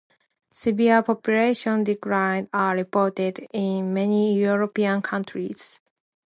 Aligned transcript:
Severe 0.49 1.03
population 1.03 1.83
declines 1.83 2.49
are 2.53 2.73
reported 2.73 3.45
in 3.53 3.93
many 3.93 4.35
European 4.39 4.99
countries. 5.03 5.79